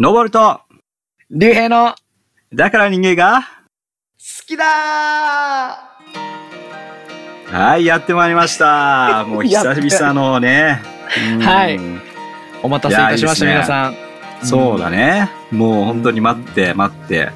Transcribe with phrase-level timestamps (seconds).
[0.00, 0.60] 登ると、
[1.28, 1.96] 竜兵の
[2.54, 4.64] だから人間が、好きだ
[7.46, 9.24] はい、 やってまいりました。
[9.26, 10.80] もう久々のね。
[11.32, 11.80] うんはい
[12.62, 13.96] お待たせいたしました、いやいいですね皆さん。
[14.46, 15.30] そうだね。
[15.50, 17.32] もう本当に待って待って、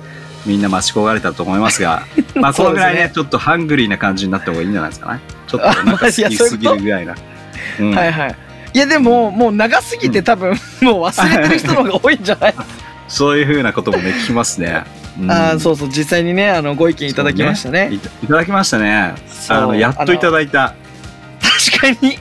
[0.46, 2.04] みんな待ち焦がれたと思いますが、
[2.36, 5.20] まあこのぐらいね、そうですねちょっとハングリーな感じになった方がいいんじゃないですかね。
[5.48, 7.16] ちょっとお腹空きすぎるぐらいな。
[7.80, 8.36] う んはいはい。
[8.74, 10.50] いやでも、もう長すぎて多分、
[10.80, 12.54] もう忘れてる人の方が多いんじゃない、
[13.08, 14.84] そういうふうなこともね、聞きますね。
[15.20, 17.90] うんああ、そうそう、実際にね、あの、ご意見いただきましたね。
[17.92, 19.14] いたいただきましたね。
[19.48, 20.74] あの、やっといただいた。
[21.70, 22.18] 確かに、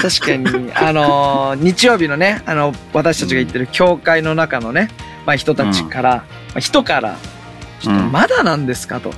[0.00, 4.88] 確かに、あのー日曜日のね、あの、私たちが行ってる教会の中のね、
[5.26, 6.24] まあ人たちから、ま
[6.56, 7.16] あ人から、
[7.80, 9.12] ちょっとうんまだなんですかと。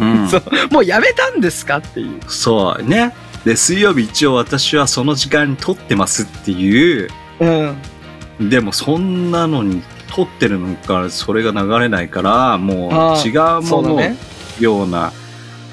[0.00, 0.42] うん そう、
[0.72, 2.18] もうやめたんですかっていう。
[2.26, 3.12] そうね。
[3.44, 7.08] で、水曜日一応私はその時間に撮ってますっていう、
[7.40, 8.50] うん。
[8.50, 14.16] でもそんなのに撮ってるのからそれが流れないから、もう違うもののそうだね。
[14.60, 15.12] ような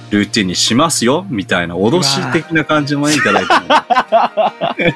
[0.09, 4.95] ルーティンにしますよ、みたいな脅し的な感じのものいただいて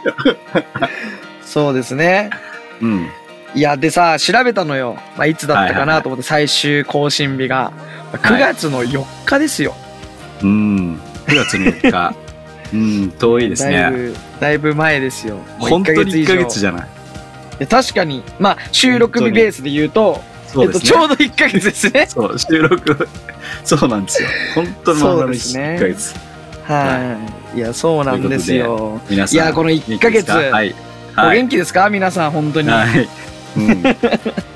[1.45, 2.31] そうですね。
[2.81, 2.87] も。
[2.87, 3.09] うん。
[3.55, 4.97] いや、でさ、調べたのよ。
[5.15, 7.71] まあ、いつだったかなと思って、最終更新日が。
[8.13, 9.75] 9月の4日ですよ。
[10.41, 10.99] うん。
[11.27, 12.22] 9月の4日。
[12.73, 13.73] うん、遠いですね。
[13.77, 15.37] だいぶ、だいぶ前ですよ。
[15.59, 16.87] 本当に1ヶ月じゃない。
[16.87, 20.85] いや確かに、まあ、収録日ベースで言うと、えっと、そうですね。
[20.85, 22.05] ちょうど1ヶ月ですね。
[22.09, 23.07] そう、収録、
[23.63, 24.29] そうなんですよ。
[24.55, 26.15] 本当のそうままのですね1ヶ月。
[26.63, 27.17] は
[27.55, 27.57] い。
[27.57, 28.99] いや、そうなんですよ。
[29.09, 29.35] 皆さん。
[29.35, 30.75] いやこの1ヶ月はい。
[31.15, 31.37] おはい。
[31.37, 31.89] 元気ですか？
[31.91, 32.69] 皆さん、本当に。
[32.69, 33.07] はい。
[33.55, 33.83] うん、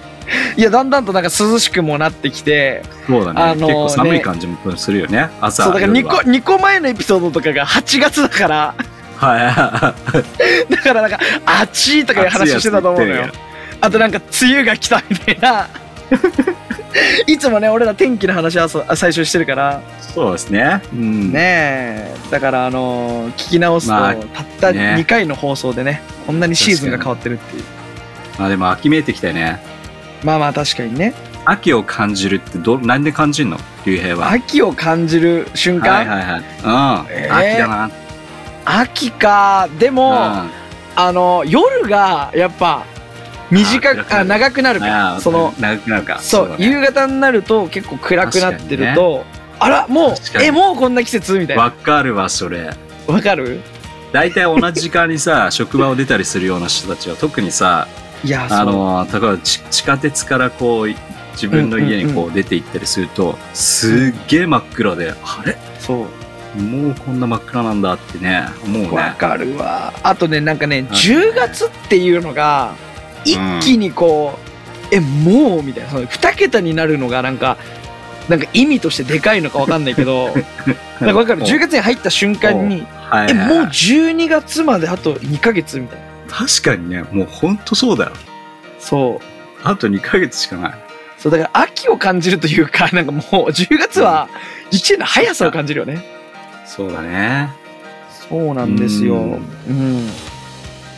[0.58, 3.42] いや、だんだんとなんか涼しくもなってきて、そうだね。
[3.42, 5.30] あのー結構寒い感じもするよね。
[5.42, 5.64] 朝。
[5.64, 8.75] そう、だから2個、夜は2個前のエピソードとかが8月だから、
[9.17, 9.94] は
[10.70, 10.70] い。
[10.75, 13.28] だからなんか、あちーとかいう話をしてたと思うのよ。
[13.81, 15.67] あとなんか、梅雨が来たみたいな。
[17.28, 20.82] いつもね、俺ら天気の話はそう最初してるから、そうですね。
[20.94, 21.32] うん。
[21.32, 22.15] ねえ。
[22.32, 27.64] だから、あのー聞き直すと、まあたったね2回の放送でね、こんなにシーズンが変わってるっていう。
[28.39, 29.59] まあでも秋めいてきたよね。
[30.23, 31.14] まあまあ、確かにね。
[31.45, 33.58] 秋を感じるってど、何で感じるの？
[33.86, 34.32] 竜兵は。
[34.32, 36.39] 秋を感じる瞬間、はいはいはい。
[36.39, 37.11] うん。
[37.11, 37.92] えー秋だな。
[38.66, 39.70] 秋か。
[39.80, 40.50] でも、うん
[41.00, 42.83] あの、夜が、やっぱ、
[43.52, 46.17] 短く、あ、あ長くなるかその、長くなるか。
[46.20, 49.23] そう、だね夕方になると結構暗くなってると、
[49.60, 51.38] あら、もうえ、もうこんな季節？
[51.38, 51.64] みたいな。
[51.64, 52.72] わかるわ、それ。
[53.06, 53.61] わかる？
[54.11, 57.88] 大体同じ時間にさ、職場を出たりするような人たちは、特にさ、
[58.23, 58.48] いや。
[58.50, 60.88] あの、例えばち地下鉄からこう、
[61.33, 65.55] 自分の家にこうんう出て行ったりすると、すっげえ真っ暗で、あれ？
[65.80, 66.08] そ
[66.56, 66.60] う。
[66.60, 68.89] もうこんな真っ暗なんだってね、思うね。
[68.89, 69.94] わかるわ。
[70.02, 72.73] あとね、なんかね、はい10月っていうのが、
[73.23, 74.39] 一気にこ
[74.92, 75.64] う、え、もう？
[75.64, 77.58] みたいな、その2桁になるのがなんか、
[78.27, 80.30] なんか意味としてでかいのかわかんないけど、
[81.00, 86.07] なんかわかる？10月に入った瞬間に、え、はいはいはいもう12月まであと2ヶ月みたいな。
[86.30, 88.11] 確かにね、もうほんとそうだよ。
[88.80, 89.26] そう。
[89.64, 90.73] あと2ヶ月しかない。
[91.17, 94.30] そう、だから秋を感じるというか、 なんかもう10月は
[94.71, 96.04] 1年の速さを感じるよね。
[96.65, 97.49] そうだね。
[98.30, 99.15] そうなんですよ。
[99.15, 99.39] う
[99.70, 100.10] うんん。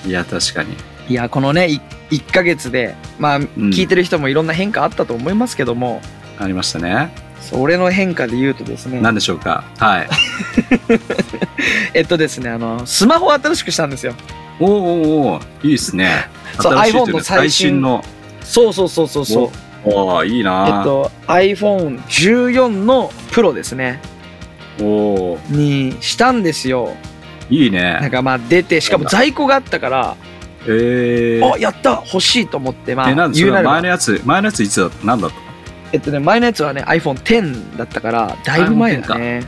[0.06, 0.76] いや、確かに。
[1.08, 6.02] いや、このね、い1ヶ月で、まあ、聞いてる人もいろんな変化あったと思いますけども、
[6.40, 7.12] ありましたね。
[7.42, 9.64] それの変化で言うとですね、何でしょうか？
[9.78, 10.10] はい。
[11.94, 14.14] えっとですね、あの、スマホを新しくしたんですよ。
[14.60, 16.28] おーおーおーいいですね。
[16.60, 18.04] そう iPhone の最新の。
[18.42, 19.50] そうそうそうそうそう。
[19.86, 24.00] おーいいえなっと、iPhone14 の Pro ですね、
[24.82, 26.94] おーにしたんですよ。
[27.50, 27.98] いいね。
[28.02, 30.16] なんかまあ出て、しかも在庫があったから、
[30.68, 35.36] えーあ、やった欲しいと思って、まえ、なあ、んで前のやつ、前のやついつだ何だった？
[35.38, 35.42] の
[35.94, 39.44] えっとね、前のやつはね、iPhone X だったから、だいぶ前だね。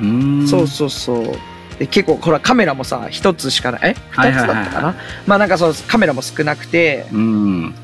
[0.00, 0.48] うーん。
[0.48, 1.36] そうそうそう。
[1.78, 3.80] で結構、ほら、カメラもさ、一つしかない？
[3.82, 4.94] えはい二つだったかな？
[5.26, 7.74] まあなんかそう、カメラも少なくて、うん。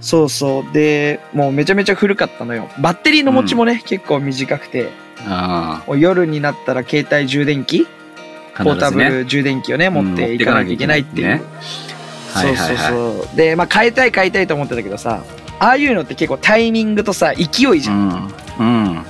[0.00, 0.72] そうそう。
[0.72, 2.68] で、もうめちゃめちゃ古かったのよ。
[2.78, 4.90] バッテリーの持ちもね、結構短くて、
[5.96, 7.86] 夜になったら携帯充電器、
[8.56, 8.64] あ。
[8.64, 11.26] ポータブル充電器をね、持っていかなきゃいけないっていう。
[11.26, 11.42] ねはい
[12.34, 13.36] そうそうそう。
[13.36, 15.24] で、まあ変えたい変えたいと思ってたけどさ、
[15.58, 17.42] ああいうのって結構タイミングとさ、勢
[17.76, 18.32] いじゃん。
[18.60, 18.86] うん。
[18.86, 19.02] うん。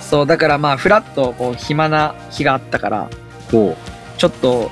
[0.00, 3.08] そう、だからまあ、フラッとこう暇な日があったから、
[3.52, 3.76] こ
[4.18, 4.70] ちょっと、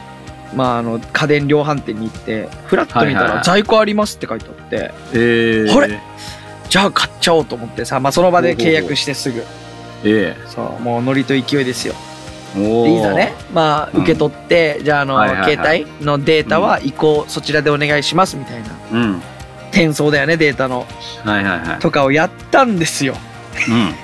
[0.55, 4.93] まあ、あの、家電量販店に行って、フラッと見たはいはいはいら在庫ありますって書いてあって、う。
[5.13, 5.77] えー。
[5.77, 6.01] あれ？
[6.69, 9.45] じゃあ買っちゃおうと思ってさ、まあその場で契約してすぐ、
[10.05, 11.95] えそう、もうノリと勢いですよ。
[12.57, 18.69] えおーでいざね、まあうん受け取って、じゃああの、はいはいはい携帯のデータは移行、そちらでお願いしますみたいな。
[18.93, 19.23] うん。
[19.71, 20.87] 転送だよねデータの
[21.25, 21.79] はいはいはい。
[21.79, 23.15] とかをやったんですよ
[23.69, 23.95] うん。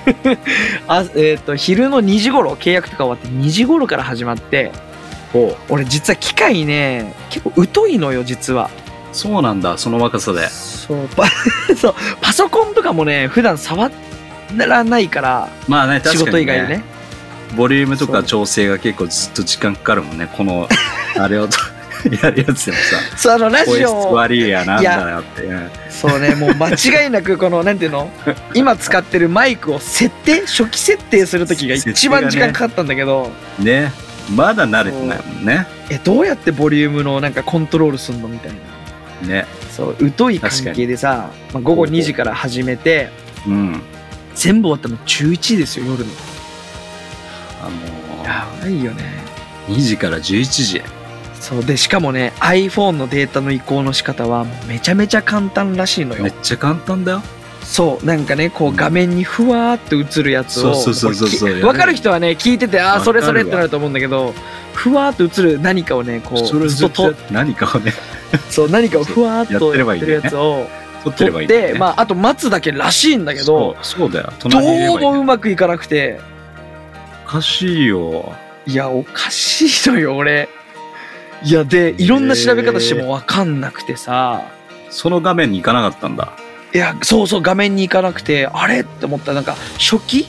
[0.87, 4.71] あえっ、と昼の2時頃契約とか終わって2時頃から始まって。
[5.69, 8.69] 俺実は機械ね結構疎いのよ実は
[9.11, 10.47] そうなんだ、その若さで。
[10.49, 11.25] そうパ
[11.75, 13.91] そうパソコンとかもね普段触
[14.55, 16.31] らないからまあね、確かに、仕ね。
[16.31, 16.83] 事以外でね
[17.55, 20.29] ボリュームとか調整が結構ずっと時間かかるもんね。
[20.35, 20.67] この、
[21.17, 21.57] あれをと
[22.21, 23.17] やるやつでもさ。
[23.17, 25.43] そのラジオ悪いやなんだよって。
[25.43, 28.11] うんそうねもう間違いなくこのなんていうの？
[28.53, 33.91] 今使ってるマイクを設定初期設定する時が一番時間かかったんだけど、ね。
[34.29, 35.65] まだ慣れてないもんね。
[35.89, 38.51] えどうやってボリュームのなんかコントロールすんのみたい
[39.23, 39.45] なね。
[39.75, 43.09] そう疎い関係でさ、まあ、午後2時から始めて
[43.47, 43.81] うん。
[44.35, 46.11] 全部終わったの11時ですよ夜の
[47.59, 47.69] あ
[48.19, 49.03] のー、やばいよね
[49.67, 50.81] 2時から11時。
[51.47, 56.23] そうでしかもね iPhone のデータの移行の仕方はめちゃめちゃ簡単らしいのよ。
[56.23, 57.21] めっちゃ簡単だよ。
[57.63, 64.33] そうなんかねこう画面にふわーって映るやつを分かる人はね聞いててああそれそれってなると思うんだけど
[64.73, 67.93] ふわーっと映る何かをねこうそれずっと何かをね、
[68.49, 70.67] そう何かをふわーっとやってるやつを
[71.05, 74.33] 撮ってればいいね、てまああと待つだけらしいんだけそどう、そうだよ。
[74.39, 76.19] どうもうまくいかなくて。
[77.25, 78.33] おかしいよ。
[78.65, 80.49] いやおかしいのよ俺
[81.43, 84.43] いやでいろんな調べ方しても分かんなくてさ、
[84.89, 86.33] その画面に行かなかったんだ。
[86.73, 89.27] いやそうそう画面に行かなくてあれって思った。
[89.27, 90.27] らなんか初期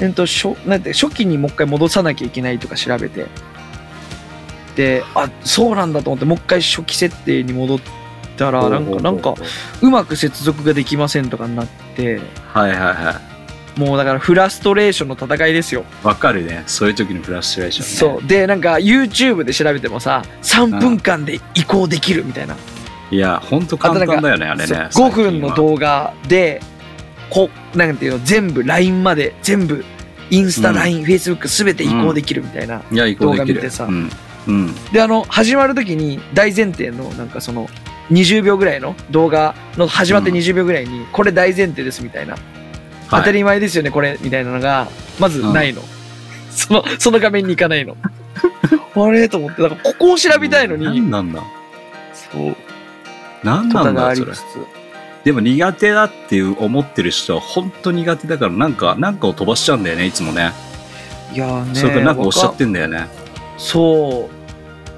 [0.00, 3.26] えっと初なんて初期にもう一回戻さなきゃいけないとか調べて。
[4.76, 7.80] であそうなんだと思ってもう一回初期設定に戻っ
[8.36, 9.34] たらなんかなんか
[9.82, 11.66] うまく接続ができませんとかになっ
[11.96, 12.20] て。
[12.52, 13.37] はいはいは
[13.78, 16.06] もうだからフラストレーションの戦いですよ、い。
[16.06, 16.64] わかるね。
[16.66, 18.20] そういう時のフラッシュレーションね。
[18.20, 22.56] そうでなんか YouTube で調べてもさ3分間で移行できるみたいな
[23.10, 24.88] いや、ほんと簡単だよね、あれね。
[24.92, 26.60] 5分の動画で
[27.30, 29.84] こなんていうの全部 LINE まで全部
[30.30, 33.54] インスタ、うん LINE、Facebook すべて移行できるみたいな、いや、移行できる。
[33.54, 34.10] 動画見てさうん。
[34.46, 34.74] うん。
[34.92, 37.68] であの始まる時に大前提のなんかその
[38.10, 42.36] 20秒ぐらいの動画の始まってうん20秒ぐらいにこれ大前提ですみたいな、
[43.10, 44.88] 当たり前ですよねこれみたいなのが
[45.18, 45.82] まずないの、
[46.50, 47.96] そのその画面に行かないの。
[48.94, 49.28] あれ？
[49.28, 49.62] と思って。
[49.62, 50.84] だからここを調べたいのに。
[50.84, 51.42] 何なんだ？
[52.14, 52.56] そう。
[53.44, 54.32] 何なんだそれ。
[55.24, 60.52] でも苦手だっていう思ってる人は本当苦手だからなんか、なんかを飛ばしちゃうんだよね、いつもね。
[61.32, 63.06] いやーねそれからなんかおっしゃっわてんだよね。
[63.58, 64.28] そ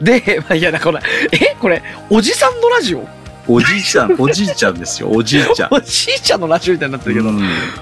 [0.01, 0.05] う。
[0.05, 1.01] で、 まあ、いやだから、
[1.33, 1.57] え？
[1.59, 3.07] これ、おじさんのラジオ？
[3.52, 5.69] おじいちゃん、おじいちゃんですよ、おじいちゃん。
[5.75, 7.41] おじいちゃんのラジオみたいになってるけど、うん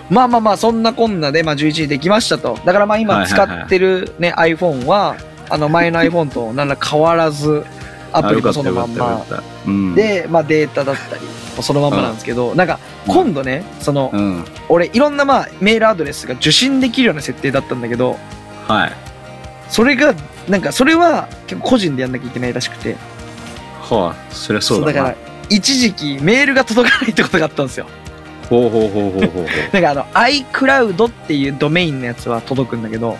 [0.08, 2.58] まあまあまあ、そんなこんなで、まあ、11時できましたと。
[2.64, 5.16] だからまあ今使ってるね、iPhone は、
[5.50, 7.64] あの前の iPhone と何ら変わらず、
[8.12, 9.24] アプリもそのまんま。
[9.66, 11.22] うん、で、まあデータだったり、
[11.60, 14.44] そのまんまなんですけど、なんか今度ね、その、うん。
[14.68, 18.16] 俺いろんなまあメールアドレスが受信できるような設定だったんだけど、
[18.66, 18.92] はい。
[19.68, 20.14] それが、
[20.48, 22.96] なんかそれは結構個人でやんなきゃいけないらしくて、
[23.82, 24.92] はあ、そりゃそうだな。
[24.92, 27.86] だから一時期メールが届かないってことがあったんですよ
[28.48, 29.46] ほうほうほうほうほうほう。
[29.72, 33.18] なんかあの iCloud っていうドメインのやつは届くんだけど、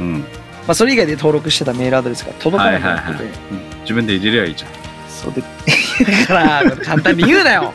[0.00, 0.20] うん。
[0.20, 3.36] まあ、それ以外で登録してたメールアドレスが届かなくなってて、はいはい
[3.82, 4.70] 自分で入れりゃいいじゃん。
[5.08, 7.72] そうでだから簡単に言うなよ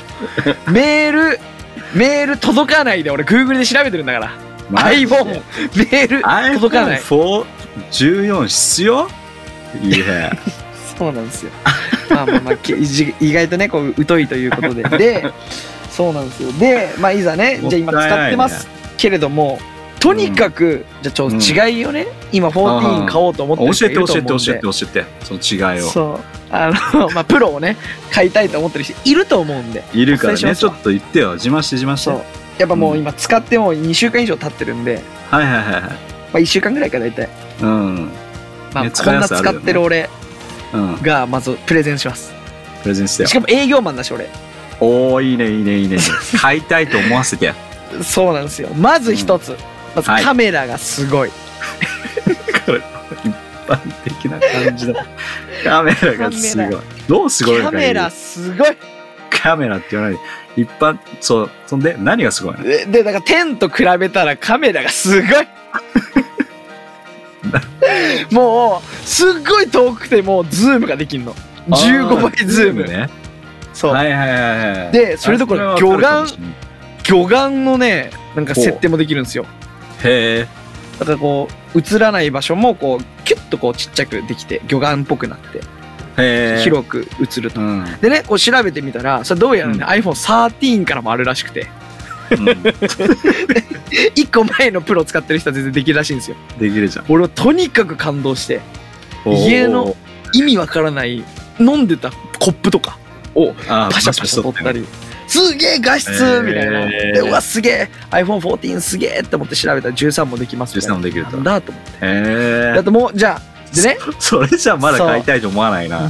[0.67, 1.39] メール
[1.95, 4.31] メール届かないで俺 Google で調べてるんだから
[4.91, 5.41] iPhone
[5.75, 7.45] メール届かない iPhone
[7.91, 9.09] 14必要
[9.81, 10.31] いや。
[11.01, 11.51] そうなんですよ。
[12.11, 12.85] まあまあまあけ意
[13.19, 14.83] 意外とねこう疎いということで。
[14.83, 15.33] で
[15.89, 16.51] そうなんですよ。
[16.53, 18.67] でまあいざねじゃあ今使ってます
[18.97, 19.57] けれども
[19.99, 24.33] とにかく、じゃあちょっと違いをね、今14買おうと思ってる人いると思うんで。
[24.33, 25.05] えて教えて教えて。
[25.23, 25.89] その違いを。
[25.89, 26.19] そう。
[26.51, 27.77] あの まあプロをね
[28.11, 29.83] 買いたいと思ってる人いると思うんで。
[29.93, 31.33] いるからね、ちょっと言ってよ。
[31.33, 32.05] 自慢して自慢して。
[32.05, 32.21] そう。
[32.59, 35.81] やっぱもう今使ってもう2週間以上経ってるんで、はいはいはいはい。
[35.81, 35.89] ま
[36.33, 37.29] あ、1週間ぐらいか大体、
[37.61, 38.09] うん。
[38.73, 40.01] まあ、ねこんな使ってる俺。
[40.01, 40.20] うん。
[41.01, 42.33] がまずプレゼンします
[42.83, 43.33] プレゼンしてよし。
[43.33, 44.29] かも営業マンだし俺
[44.79, 45.97] おー、いいねいいねいいね。
[46.41, 47.53] 買いたいと思わせて。
[48.01, 49.55] そうなんですよまず一つ、
[49.95, 51.29] まずはいカメラがすごい、
[52.65, 52.81] これ
[53.23, 53.35] 一
[53.67, 55.05] 般的な感じだ。
[55.63, 56.77] カメラがすごい。
[57.07, 58.77] どうすごいのかカメラすごい
[59.29, 60.63] カメラって言わないで。
[60.63, 62.63] 一般、そう、そんで何がすごいの？
[62.63, 65.47] ででだから10と比べたらカメラがすごい
[68.31, 71.33] もうすっごい遠くてもズームができんの
[71.67, 73.09] 15倍ズームね。
[73.73, 74.91] そう、はいはいはいはい。
[74.91, 76.51] でそれどころあれはわかるかもしれない
[77.03, 79.45] 魚眼のねなんか設定もできるんですよ
[80.03, 80.47] へえ。
[80.99, 85.61] だからこう映らない場所もこうキュッとこうちっちゃくできて魚眼っぽくなって。
[86.61, 87.61] 広く映ると。
[87.61, 87.85] うん。
[88.01, 91.67] でね、こう調べてみたら、それどうやらね、うん iPhone13 からもあるらしくて、
[92.31, 92.47] うん
[94.15, 96.37] 1個前のプロ使ってる人は全然できるらしいんですよ。
[96.59, 97.05] できるじゃん。
[97.09, 98.61] 俺はとにかく感動して、
[99.25, 99.95] 家の
[100.33, 101.23] 意味わからない
[101.59, 102.97] 飲んでたコップとか
[103.35, 104.85] をパシャパシャ取ったり、
[105.27, 106.09] すげえ画質
[106.43, 106.81] みたいな。
[106.81, 110.95] へーで、うわ、すげえ iPhone14 すげえって思って調べたら13もできますみたいな。
[110.95, 111.91] 13もできるとだと思って。
[111.91, 112.89] へえだって。
[112.89, 113.41] もう、じゃあ、
[113.73, 116.09] でね、それじゃまだ買いたいと思わないな。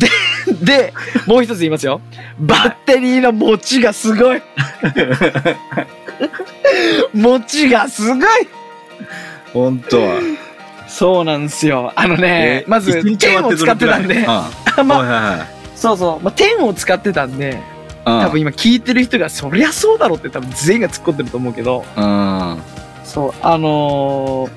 [0.61, 0.93] で、
[1.27, 2.01] もう一つ言いますよ。
[2.39, 4.41] バッテリーの持ちがすごい。
[7.13, 8.19] 持ちがすごい。
[9.53, 10.19] 本当は。
[10.87, 11.93] そうなんですよ。
[11.95, 14.45] あのね、まず、一日終わ10を使ってたんで、どれくらい
[14.79, 14.87] うん。
[14.87, 15.47] まあ、はいはいはい。
[15.75, 17.59] そうそう、まあ、10を使ってたんで、
[18.03, 21.85] 多分今聞いてる人が、そりゃそうだろうって多分全員が突っ込んでると思うけど。
[23.03, 24.49] そう、あの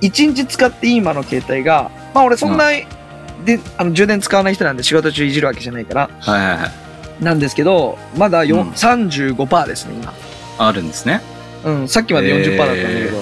[0.00, 2.70] ー、1日使って今の携帯が、まあ俺そんな、
[3.44, 7.24] で、あの充電使わない人なんで仕事中いじるわけじゃないから、はいはいはい。
[7.24, 10.12] なんですけど、まだよ、うん35%ですね、今。
[10.66, 11.20] あるんですね。
[11.64, 13.18] うん、さっきまで40%だったんだけへど、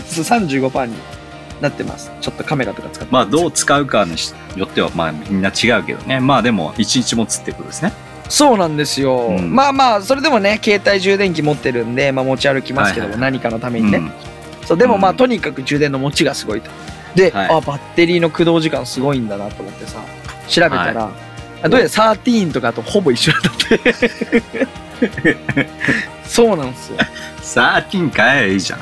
[0.06, 0.94] そう35%に
[1.60, 2.10] なってます。
[2.20, 4.12] ちょっとカメラとか使ってまあどう使うかに
[4.56, 6.20] よってはまあみんな違うけどね。
[6.20, 7.92] まあでも一日持つってことですね。
[8.28, 9.36] そうなんですよ。
[9.38, 13.98] うんまあまあ、それでもね、携帯充電器持ってるんで、まあ持ち歩きますけども、はいはい何かのためにね。
[13.98, 14.12] うん
[14.64, 16.70] そう、でもまあ、うんとにかく充電の持ちがすごいと。
[17.14, 20.00] で、はいあ、バッテリーの駆動時間すごいんだなと思ってさ、
[20.48, 21.10] 調べたら、
[21.62, 23.80] あどうやら13とかとほぼ一緒だって。
[26.32, 26.98] そうなんですよ。
[27.42, 28.80] サーティン買えばいいじゃん。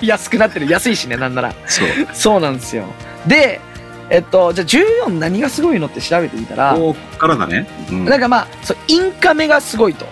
[0.00, 0.66] 安くなってる。
[0.68, 1.54] 安いしね、なんなら。
[1.66, 1.88] そう。
[2.14, 2.84] そうなんですよ。
[3.26, 3.60] で、
[4.08, 4.66] えっと、じゃあ
[5.08, 7.66] 14何がすごいのって調べてみたら、ここからだね。
[7.90, 10.06] うんなんかまあ、そう、インカメがすごいと。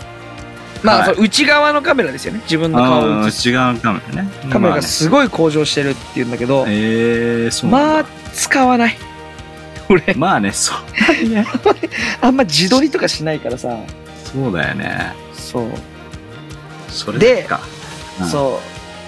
[0.83, 2.41] まあ、はいそう内側のカメラですよね。
[2.45, 4.31] 自分の顔をあ映すー違うカメラね。
[4.51, 8.97] カメラがすごい向上してるっていうんだけど、えー、そうまあだ。、使わない。
[9.89, 10.75] 俺、まあね、そ
[11.25, 11.29] う。
[11.29, 11.47] ね。
[12.21, 13.77] あんま自撮りとかしないからさ、
[14.33, 15.13] そうだよね。
[15.35, 15.69] そう、
[16.91, 17.61] それだけか。
[18.21, 18.61] うんそ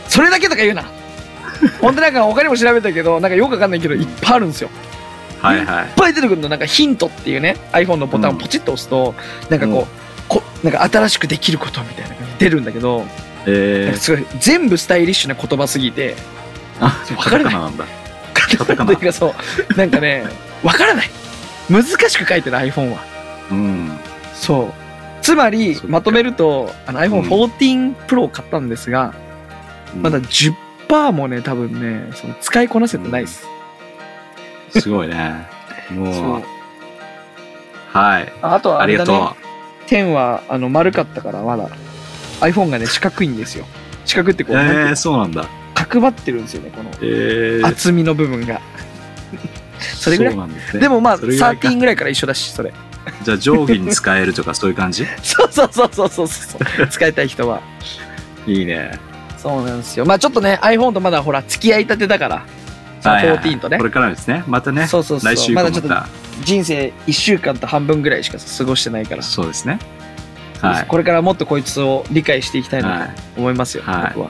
[0.09, 0.11] う。
[0.11, 0.85] それだけとか言うな。
[1.81, 4.71] 本当なんか他にも調べたけど、なんかよくわかんないけど、いっぱいあるんですよ。
[5.41, 5.91] はいはいいっ。
[5.97, 9.15] ぱい出てくるの、なんかヒントっていうね、iPhone のボタンをポチッと押すと、
[9.49, 9.87] なんかこう、うん
[10.29, 13.05] こなんか新しくできることみたいな感じで出るんだけど、
[13.47, 16.15] えー、かすごい、全部スタイリッシュな言葉すぎて、
[16.81, 17.85] あ、わからないなんだ。
[18.33, 19.35] カかそ
[19.75, 20.25] う、なんかね、
[20.63, 21.11] わからない。
[21.71, 23.05] 難しく書いてる iPhone は。
[23.51, 23.99] うん。
[24.35, 24.73] そう。
[25.23, 29.15] つまりまとめると、あの iPhone14 Pro を買ったんですが、
[30.01, 33.47] まだ10%もね、多分ね、その使いこなせてないです。
[34.81, 35.47] すごいね。
[35.89, 36.43] そ もうう、。
[37.93, 38.33] はい。
[38.43, 39.27] あとはありがあれだね、
[39.89, 41.69] と10はあの丸かったからまだ
[42.41, 43.65] iPhone がね、四角いんですよ。
[44.05, 44.57] 四角ってこう。
[44.57, 45.47] えー、そうなんだ。
[45.75, 48.61] 角張ってるんですよね、このえー、厚みの部分が。
[49.79, 50.37] それぐらい？
[50.37, 50.45] ね。
[50.81, 52.73] でもまあ、それぐらいか13ぐらいから一緒だし、それ。
[53.23, 55.07] じゃあ定規に使えるとかそういう感じ？
[55.23, 56.89] そうそうそうそうそうそう。
[56.89, 57.61] 使いたい人は。
[58.47, 58.99] いいね。
[59.39, 60.05] そうなんですよ。
[60.05, 62.43] まあちょっとね、iPhone とまだほら、付き合いたてだから。
[63.01, 63.85] そのはいはいはい14とねこ。
[63.85, 64.45] れからですね。
[64.47, 64.87] またね。
[64.87, 66.07] そうそうそう来週ままだちょっとた。
[66.45, 69.23] 人生1週間と半分ぐらいしか過ごしてないから。
[69.23, 69.79] そうですね。
[70.61, 70.87] はい。
[70.87, 74.29] これからもっとこいつを理解していきたいなはと思いますよ、はい僕は。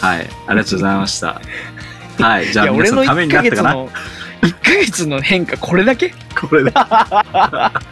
[0.00, 0.28] はい。
[0.46, 1.40] ありがとうございました。
[2.20, 2.46] はい。
[2.46, 3.76] じゃあ皆さんため1になったかな？
[4.42, 6.12] 1ヶ月の変化、これだけ？
[6.40, 7.72] これだ。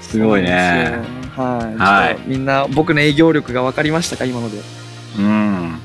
[0.00, 0.98] すごいね。
[1.36, 1.78] はい。
[1.78, 4.58] はいみんな僕の営業力が分かりましたか、今ので。
[5.18, 5.78] うん。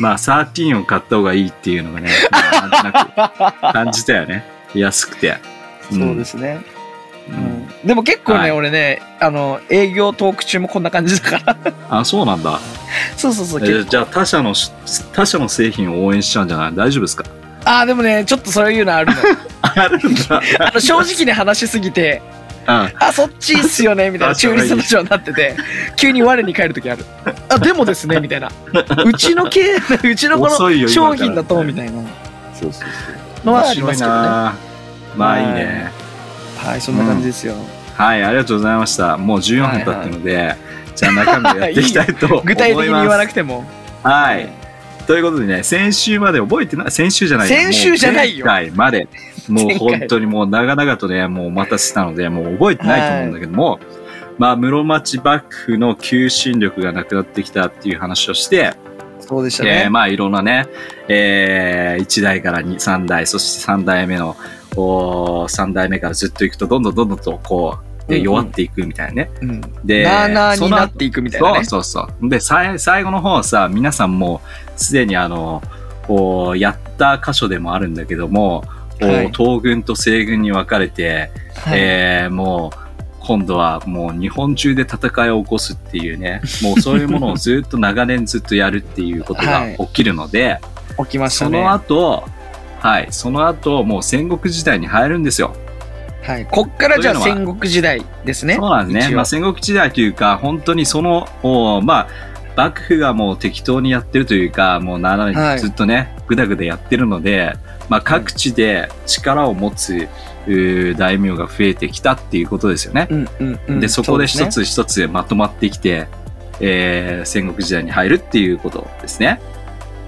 [0.00, 4.44] まあ、13を買った方がいいっていうのがね、ま あなんとなく感じたよね。
[4.74, 5.30] 安くて。
[5.32, 5.38] ん
[5.98, 6.60] そうですね。
[7.28, 11.72] うんうんでも結構ね、はい俺ね、あの、営業トーク中もこんな感じだから。
[12.00, 12.58] あ、そうなんだ。
[13.18, 13.84] そうそうそう。
[13.84, 14.72] じゃあ他社のし、
[15.12, 16.74] 他社の製品を応援しちゃうんじゃない？
[16.74, 17.24] 大丈夫ですか？
[17.64, 19.22] ああ、でもね、ちょっとそういうのあるの。
[19.62, 20.42] あるんだ。
[20.60, 22.22] あの正直に話しすぎて、
[22.66, 25.56] ああ、そっちいいっすよね、みたいな中立の人になってて、
[25.96, 27.04] 急に我に返るときある。
[27.48, 28.50] あ、でもですね、みたいな。
[29.04, 31.92] うちの系、 うちのこの商品だと、みたいな。
[32.54, 32.86] そうそうそ
[33.42, 33.46] う。
[33.46, 34.22] のはありますけどね。
[34.22, 34.54] な
[35.16, 35.90] まあいいね。
[36.56, 37.54] はい、そんな感じですよ。
[37.96, 39.16] はい、ありがとうございました。
[39.16, 40.56] もう14分経ったので、
[40.96, 42.46] じゃあ中身をやっていきたいと思います。
[42.54, 43.64] 具体的に言わなくても。
[44.02, 44.63] はい。
[45.06, 48.46] ということでね、先週まで覚えてない、先週じゃない先週じゃないよ。
[48.46, 49.08] 前回まで、
[49.48, 53.80] もう本当にもう長々とね、もうお待たせしたので、もう覚えてないと思うんだけども、
[54.38, 58.74] まあ、室町幕府の求心力がなくなってきたっていう話をして、
[59.20, 59.84] そうでしたね。
[59.84, 60.66] えーまあいろんなね、
[61.08, 64.36] えー、1代から2、3代、そして3代目の、
[64.76, 69.30] お3代目からずっといくと、どんどんどんどんとこう、えーうんうん弱っていくみたいなね。
[69.40, 69.60] うん。
[69.84, 71.64] で、なあなあそのになっていくみたいなね。
[71.64, 72.28] そうそうそう。
[72.28, 75.62] で、さい最後の方さ、皆さんもうすでにあの、
[76.06, 78.64] こう、やった箇所でもあるんだけども、
[79.00, 82.84] こうはい東軍と西軍に分かれて、はいえーもう
[83.26, 90.60] 今度はもう日本中で戦いを起こすっていうね、もうそういうものをずっと長年ずっとやるっていうことが はい起きるので、
[90.98, 91.62] 起きましたそね。
[91.62, 92.24] の後、
[92.80, 95.56] はい、その後もう戦国時代に入るんですよ。
[96.24, 96.46] はい。
[96.50, 98.54] こっからじゃあ戦国時代ですね。
[98.54, 99.14] そうなんですね。
[99.14, 102.08] まあ、戦国時代というか、本当にその、おまあ、
[102.56, 107.54] 幕府がもう適当にやってるというか、もうならはいずっとね、ぐだぐだやってるので、
[107.88, 110.08] まあ、各地で力を持つ、
[110.96, 113.08] 大名が増えてきたっていうことですよね。
[113.10, 113.80] うんうんうん。
[113.80, 116.06] で、そこで一つ一つまとまってきて、
[116.60, 119.40] えー戦国時代に入るっていうことですね。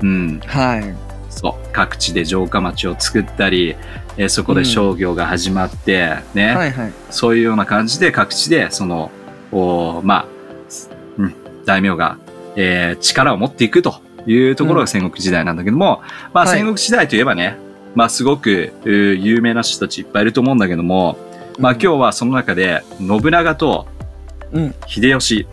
[0.02, 0.40] うん。
[0.46, 1.05] はい。
[1.36, 1.68] そう。
[1.72, 3.76] 各地で城下町を作ったり、
[4.16, 6.54] えーそこで商業が始まって、ね。
[6.54, 6.92] はいはい。
[7.10, 9.10] そういうような感じで各地で、その、
[9.52, 10.26] おまあ、
[11.18, 12.18] うん、大名が、
[12.56, 16.02] えー力を持っていくというところが戦国時代なんだけども、
[16.32, 17.56] まあはい戦国時代といえばね、
[17.94, 21.18] まあすごく有名な人たちいっぱいいると思うんだけども、
[21.58, 23.86] まあ今日はその中で信長と
[24.52, 25.46] うん秀吉、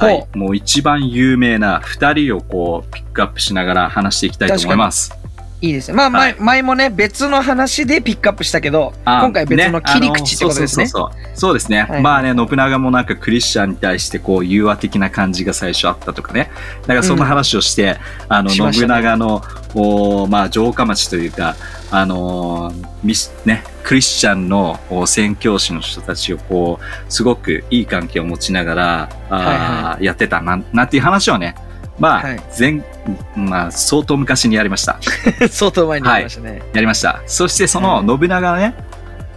[0.00, 5.19] はい、もう一番有名な2人をこうピックアップしながら話していきたいと思います。
[5.62, 5.96] いいですね。
[5.96, 6.34] まあ、はい。
[6.38, 10.84] 前前もね、別の話でピックアップしたけど、あ今回別の切り口ってことですね。
[10.84, 10.90] あの。
[10.90, 12.02] そうそうそうですね、はい。
[12.02, 16.50] まあね信長もなんかクリスチャンに対してこう融和的な感じが最初あったとかね。
[16.82, 17.98] だからそんな話をして、
[18.28, 19.42] あの信長の、
[19.74, 21.56] おまあ城下町というか
[21.90, 31.54] あのーミスねクリスチャンのお宣教師の人たちをこうすごくいい関係を持ちながらあー、やってたなんなんていう話をね
[32.00, 32.40] まあ、はい。
[32.58, 32.82] 前
[33.36, 34.98] まあ相当昔にやりました。
[35.48, 36.62] 相当前にやりましたね。
[36.72, 37.20] やりました。
[37.26, 38.74] そしてその信長ね、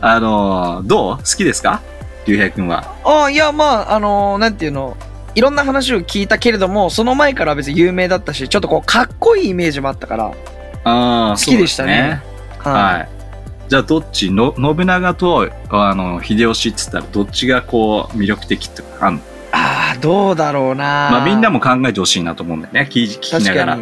[0.01, 1.17] あのーどう？
[1.17, 1.81] 好きですか？
[2.25, 2.85] 竜兵君は。
[3.03, 4.95] ああ、いや、まあ、あのーなんていうの、
[5.35, 10.31] いろんな話を聞いたけれども、その前から別に有名だったし、ちょっとこう、かっこいいイメージもあったから、
[10.85, 12.21] あ好きでしたね。
[12.47, 12.93] そうですはい。
[12.95, 13.09] はい。
[13.67, 14.31] じゃあどっち？
[14.31, 19.21] の信長とあの秀吉っつったらどっちがこう魅力的とかあんの？
[19.95, 21.09] どうだろうな。
[21.11, 22.87] まあみんなも考えてほしいなと思うんだよね。
[22.89, 23.79] 聞き聞き確ながら。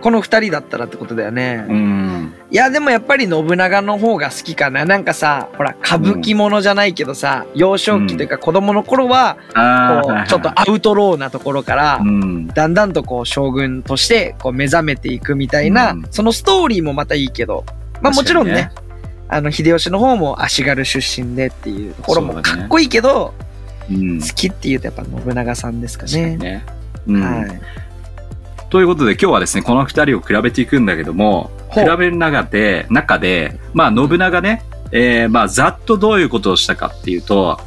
[0.00, 1.64] この二人だったらってことだよね。
[1.68, 2.34] うん。
[2.50, 4.84] いや、でもやっぱり信長の方が好きかな。
[4.84, 12.46] なんかさ、ほら、歌舞伎ものじゃないけどさ、幼少期というか子供の頃は、こ、ああはいうちょっとアウトローなところからう、ん。
[12.48, 17.64] だんだんとこう将軍としてこう目覚めていくみたいな、うんそのストーリーもまたいいけど、
[18.00, 18.70] まあもちろんね、
[19.28, 23.34] あの秀吉の方も足軽出身でっていうところもかっこいいけど、
[23.90, 24.20] うん。
[24.20, 26.36] 好きっていうとやっぱ信長さんですかね。
[26.36, 26.64] ね。
[27.06, 27.22] うん。
[27.22, 27.60] はい。
[28.68, 37.60] ということで今日はですね、この二人を比べていくんだけども、比べる中で、中で、まあ、信長ね、えーまあ、ざっとどういうことをしたかっていうと、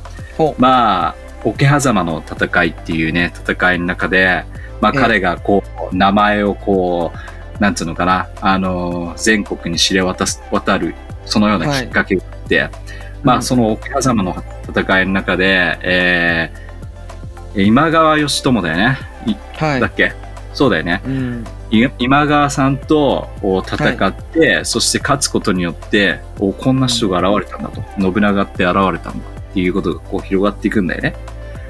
[0.57, 4.43] まあ、桶狭間の戦いっていうね、戦いの中で、
[4.81, 12.69] まあ、ええ彼がこう、名前をこう、なんつうのかな、あの、全国に知れ渡す、渡る、そのようなきっかけがあって、
[13.23, 16.69] まあ、うんその桶狭間の戦いの中で、えー
[17.55, 18.97] 今川義朝だよね。
[19.25, 20.13] いはいだっけ？
[20.53, 21.01] そうだよね。
[21.03, 21.43] うん。
[21.71, 31.15] い今川さんとお戦って、そして勝つことによっておこんな人が現れたんだと、信長って現れたんだっていうことがこう広がっていくんだよね。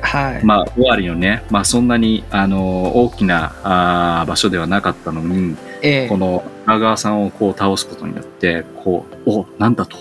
[0.01, 0.45] はい。
[0.45, 9.97] まあ終わりのね、まあ、そんなにあの大きなあー場所ではなかったのにええこの今川さんをこう倒すことによってこうおなんだと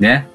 [0.00, 0.26] ね。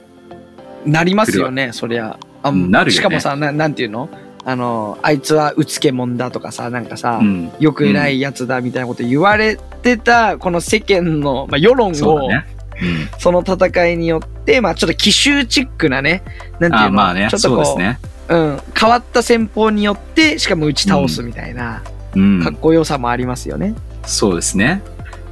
[0.86, 2.18] なりますよね、そりゃ。
[2.44, 3.00] あうんなるよね。
[3.00, 4.08] しかもさな、なんていうの？
[4.48, 7.52] あの、あいつはうつけもんだとかさ、なんかさ、うん。
[7.60, 12.46] よく偉いやつだみたいなこと言われてた、この世間の、まあ、世論を、そうだね、
[12.80, 16.22] うん、その戦いによって、まあちょっと奇襲チックなね、
[16.60, 16.86] なんていうの？
[16.86, 18.00] あーまあねちょっとこうそうですね、
[18.30, 21.84] うん、変わった戦法によって、しかも打ち倒すみたいな、
[22.16, 23.74] うん、かっこよさもありますよね。
[24.06, 24.84] そうですね。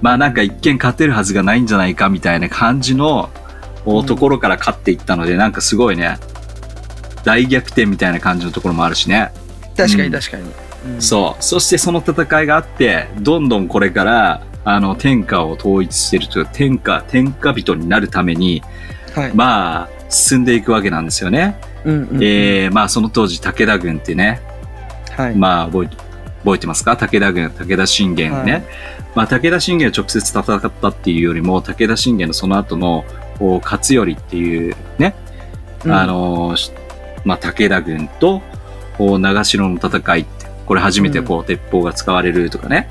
[0.02, 3.30] まあなんか一見勝てるはずがないんじゃないかみたいな感じの
[3.86, 6.17] ところから勝っていったので、なんかすごいね、
[7.24, 9.32] 大逆転みたいな感じのところもあるしね。
[9.78, 10.43] 確かうんに確かに。
[10.43, 11.43] うんそう。
[11.43, 18.62] そしてその戦いがあって、どんどんこれから、あの、天下を統一してるというか、天下、天下人になるために、
[19.15, 19.32] はい。
[19.34, 21.58] まあ、進んでいくわけなんですよね。
[21.86, 24.41] うんうんうんえー、まあその当時武田軍ってね、
[25.17, 25.36] はい。
[25.36, 25.89] まあ覚え
[26.43, 26.96] 覚えてますか？
[26.96, 28.52] 武田軍、武田信玄ね。
[28.52, 28.63] はい
[29.15, 33.06] まあ武田信玄が直接戦ったっていうよりも、武田信玄のその後の、
[33.44, 35.16] こう勝頼っていうね、
[35.84, 36.56] うんあ、の
[37.26, 38.42] まあ武田軍と、
[38.98, 42.88] こう長篠の戦いって、これ初めてこう鉄砲が使われるとかね。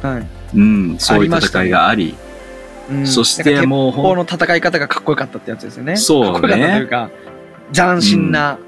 [0.00, 0.26] はい
[0.56, 2.16] うん、そういう戦いがあり、
[2.90, 5.96] うんそしてもう鉄砲の戦い方がかっこよかったってやつですよね。
[5.98, 7.10] そうねかっこよかったというか、
[7.74, 8.58] 斬新な、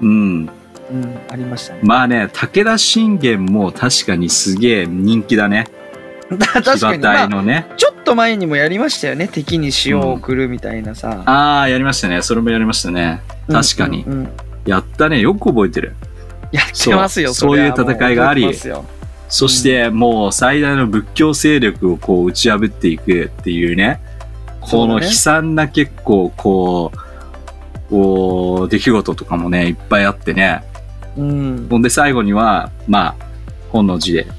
[0.00, 0.48] うん。
[0.90, 1.80] うん、ありましたね。
[1.82, 5.66] まあね、武田信玄も確かにすげえ人気だね。
[6.38, 7.66] 確かに、まあ、隊のね。
[7.76, 12.22] ちょっとと前にもやりましたよね敵に塩を送るみたいなさ、ああ、やりましたね。
[12.22, 13.22] それもやりましたね。
[13.48, 14.02] 確かに。
[14.04, 14.30] うんうんうん
[14.66, 15.20] やったね。
[15.20, 15.94] よく覚えてる。
[16.52, 18.54] やってますよそういう戦いがあり
[19.28, 24.00] そしてもう最大の仏教勢力をこう打ち破っていくっていうね。
[24.60, 26.98] この悲惨な結構こう、
[27.88, 30.62] こう出来事とかもね、いっぱいあってね。
[31.16, 33.26] うんほんで最後には、まあ、
[33.70, 34.30] 本能寺で、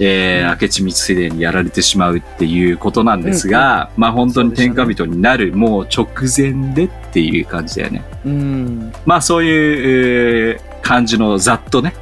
[0.00, 0.58] えー、うん。
[0.60, 8.02] 明智光秀にやられてしまうっていうことなんですが、まあ本当に天下人になる、もう直前でっていう感じだよね。
[8.24, 8.92] うん。
[9.04, 11.94] まあそういう、えー感じのざっとね、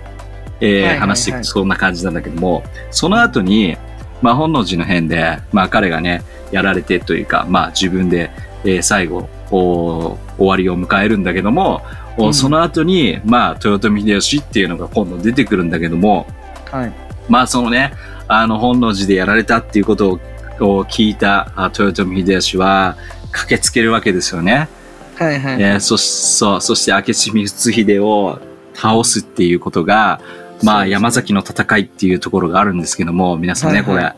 [0.61, 3.77] えー話していくとそんな感じなんだけども、その後に、
[4.23, 8.31] まあ本能寺の変で、まあ彼がね、やられてというか、まあ自分で、
[8.65, 11.83] えー最後、お終わりを迎えるんだけども、
[12.17, 12.35] おうん。
[12.35, 16.27] その後に、まあ豊臣秀吉っていうのが今度出てくるんだけども、
[16.71, 17.95] はいまあそのね、
[18.27, 20.21] あの本能寺でやられたっていうことを
[20.61, 22.97] を聞いたあ豊臣秀吉は
[23.31, 24.69] 駆けつけるわけですよね。
[25.14, 28.41] はいはい、えーそしそうそして明智光秀を
[28.75, 30.21] 倒すっていうことが、
[30.62, 34.12] まあ、山崎の戦いっていうところがあるんですけども、皆さんね、はいはい。
[34.12, 34.17] こ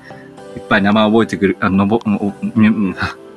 [0.54, 1.98] れ、いっぱい名前覚えてくる、あのぼ、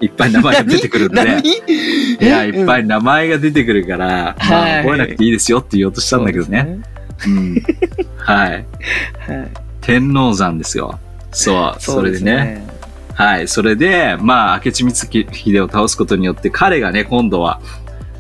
[0.02, 1.50] いっぱい名前が出てくるんで、何？
[1.50, 4.84] いや、いっぱいい名前が出てくるから、まあ、はい。
[4.84, 6.80] 覚えなくていいですよって言おうとしたんだけどね。
[7.26, 7.64] うん。
[8.18, 8.50] はい。
[8.52, 8.66] はい、
[9.84, 11.00] 天王山ですよ。
[11.32, 12.65] そう、それでね。
[13.13, 13.48] はい。
[13.48, 17.60] それで、まあ、明智光秀を倒すことによって、彼がね、今度は、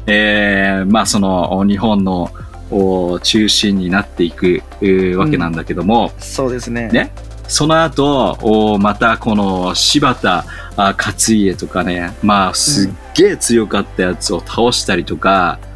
[0.05, 2.31] えー、まあ、その、日本の
[2.69, 7.11] お中心になっていく、えーわけなんだけども、そうですねね
[7.47, 10.45] その後、おまたこの柴田
[10.75, 15.72] あ勝家とかね、まあ、すっげえ強かったやつを倒したりとか、うん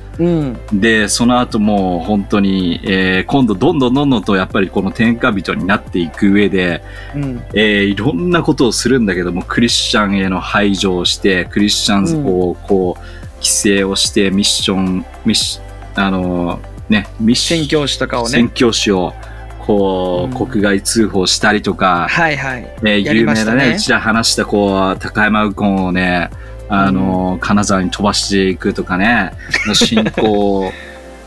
[0.74, 6.84] で、その後もう本当に、えー今度どんどんどんどんとやっぱりこの天下人になっていく上で、
[7.16, 7.44] うん。
[7.54, 13.02] えーいろんなことをするんだけども、クリスチャンへの排除をして、クリスチャンズをこう、
[13.38, 15.60] 規制をして、ミッション、ミッシ
[15.96, 19.14] あのーね、ミッシ宣教師とかを宣ね教師を、
[19.60, 20.48] こう、うん。
[20.48, 22.68] 国外通報したりとか、はいはい。
[22.82, 26.30] えーやり有名なね、うちら話した、こう、高山右近をね、
[26.70, 29.32] あのー金沢に飛ばしていくとかね、
[29.74, 30.72] 信仰、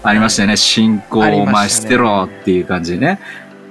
[0.03, 1.53] ありましたよね、信仰をありましたね。
[1.53, 3.21] 前捨てろっていう感じでね、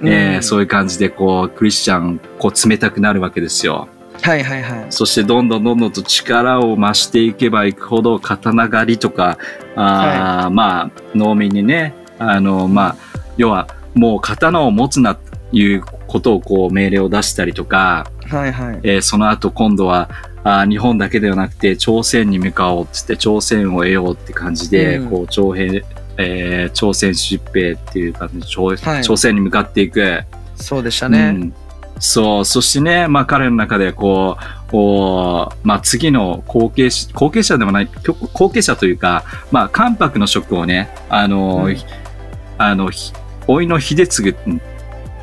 [0.02, 3.88] えーそういう感じで、こう、クリスチャン、こう、冷たくなるわけですよ。
[4.22, 4.86] はいはいはい。
[4.90, 9.38] そして、どんどんどんどんと力を増していけばいくほど、刀狩りとか、
[9.76, 12.96] あーまあ、農民にね、あの、まあ、
[13.36, 15.16] 要は、もう刀を持つな、
[15.52, 18.80] いうことを、こう、命令を出したりとか、はいはい。
[18.82, 20.08] えーその後今度は
[20.42, 25.10] あー日本だけではなくて朝鮮に向かおうっつって朝鮮を得ようって感じで、うん。
[25.10, 25.82] こう朝鮮、
[26.16, 29.02] えー朝鮮出兵っていう感じで朝,、はい。
[29.02, 30.22] 朝鮮に向かっていく。
[30.56, 31.54] そうでしたね、うん。
[31.98, 41.76] そう、そしてね、まあ彼の中でこう、こうまあ次の後継者、後継者でもない、後後継者というか、まあ関白の職をね、あの、うん。
[42.58, 43.12] あの、ひ
[43.46, 44.60] 甥の秀次、うん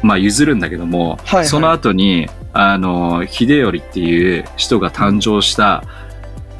[0.04, 1.46] まあ譲るんだけども、はいはい。
[1.48, 5.84] その後に、あの、秀頼っていう人が誕生した、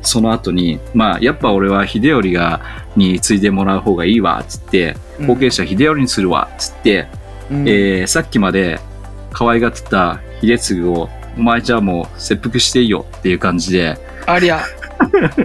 [0.04, 2.62] その後に、まあやっぱ俺は秀頼が、
[2.96, 7.08] に継いでもらう方がいいわ、つって、後継者秀頼にするわ、つって、
[7.50, 7.68] うん。
[7.68, 8.80] えーさっきまで
[9.32, 14.64] 可愛がってた秀次を、お前じゃあもう切腹していいよっていう感じでありゃ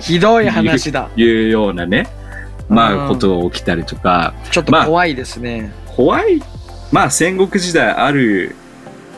[0.00, 1.08] ひどい話だ。
[1.16, 2.08] 言うようなね、
[2.68, 6.42] まあうんことが起きたりとか、ちょっと怖いですね、怖い、
[6.90, 8.54] まあ戦国時代ある、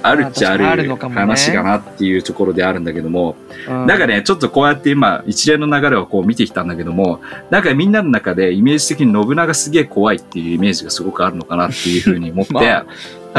[0.04, 3.36] あるっちゃある話かなっていうところであるんだけども、
[3.66, 3.86] うん。
[3.86, 12.84] なんかね、ちょっとこうやって今一連の流れをこう見てきたんだけども、なんかみんなの中でイメージ的に信長すげえ怖いっていうイメージがすごくあるのかなっていうふうに思って、 まあや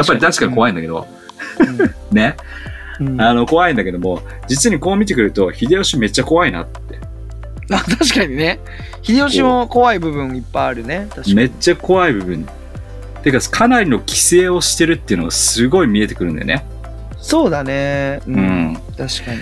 [0.01, 1.07] っぱり確かに怖いんだけど、
[2.11, 2.35] ね。
[2.99, 3.07] うん。
[3.09, 3.21] うん。
[3.21, 6.99] あの、怖いんだけども、実にこう見てくると、秀吉めっちゃ怖いなって。
[7.71, 8.59] あ確かにね。
[9.03, 11.07] 秀吉も怖い部分いっぱいあるね。
[11.35, 12.47] めっちゃ怖い部分。
[13.25, 16.63] てか、かなりの規制をしてるっていうのがすごい見えてくるんだよね。
[17.17, 18.39] そうだねう、うん
[18.73, 18.75] ん。
[18.95, 19.41] 確かに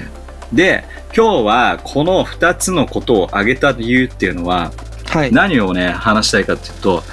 [0.54, 4.72] で、今日はこの2つのことを挙げた理由っていうのは、
[5.08, 7.04] はい何をね、話したいかっていうと、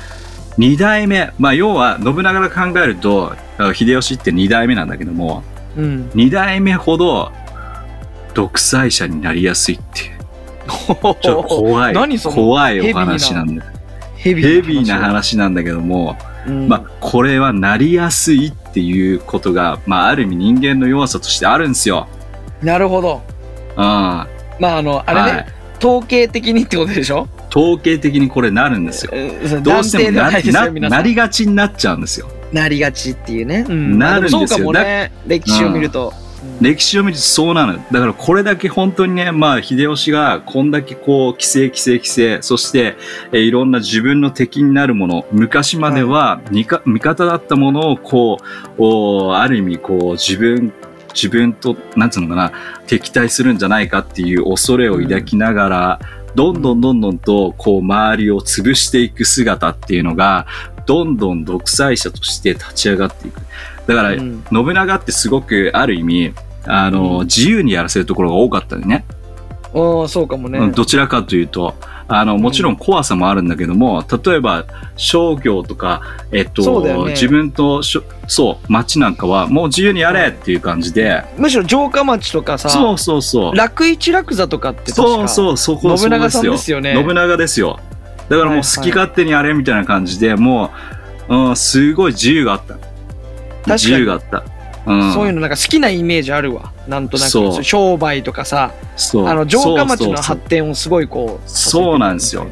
[0.59, 5.43] 2代目、まあ、要は信長から考えると、あ秀吉って2代目なんだけども、
[5.77, 7.33] うん2代目ほど
[8.35, 10.21] 独裁者になりやすいっていう。
[10.69, 11.95] ちょっと怖い。
[12.33, 13.65] 怖いお話なんだ
[14.17, 16.69] ヘビーな話なんだけども、うん。
[16.69, 22.09] まあ、これはなりやすいっていうことが、まあ、ある意味人間の弱さとしてあるんですよ。
[22.63, 23.23] なるほど。
[23.71, 23.77] うん。
[23.77, 24.27] ま
[24.63, 25.47] ああのあれね、はい。
[25.79, 27.27] 統計的にってことでしょ？
[27.51, 29.13] 統計的にこれなるんですよ。
[29.15, 32.29] うんどうしてもなななりがちになっちゃうんですよ。
[32.53, 33.99] なりがちっていうね、うん。
[33.99, 34.41] なるんですよ。
[34.41, 35.13] もそうかもね。
[35.27, 36.13] 歴史を見ると、
[36.61, 37.81] 歴史を見るとそうなのよ。
[37.91, 42.97] だからこれだけ本当にね、まあ、秀吉がこんだけこう、規制、規制、規制、そして、
[43.33, 48.39] えーいろんな自分の敵になるもの、昔までは味か味方だったものをこ
[48.79, 50.73] う、おある意味こう、自分、
[51.15, 52.53] 自分と、なんつうのかな、
[52.87, 56.01] 敵対するんじゃないかっていう恐れを抱きながら、
[56.35, 60.47] どんどんどんどんと、こう、周りを潰していく姿っていうのが、
[60.87, 63.41] どんどん独裁者として立ち上がっていく。
[63.87, 67.27] だから、うん信長ってすごくある意味あの、うん。
[67.27, 69.05] 自由にやらせるところが多かったよね。
[69.75, 70.59] ああ、そうかもね。
[70.59, 71.75] うんどちらかというと。
[72.13, 77.13] あのもちろん怖さもあるんだけども、例えば商業とか、えっとね。
[77.13, 83.55] 自分としょそう町なんかはもう自由にやれっていう感じで、むしろ城下町とかさ、そうそうそう。
[83.55, 86.95] 楽一楽座とかって確かそうそうそこ信長さんそうですよね。
[86.95, 87.79] 信長ですよ。
[88.29, 90.73] だからもう好き勝手にやれみたいな感じで、も
[91.29, 92.77] う、うん、すごい自由があった。
[93.75, 94.45] 自由があった、うん、
[94.85, 96.73] そういうのなんか好きなイメージあるわ。
[96.89, 97.65] なんとなく。
[97.65, 101.49] 商売とかさ、あの城下町の発展をすごいこう。
[101.49, 102.47] そうなんですよ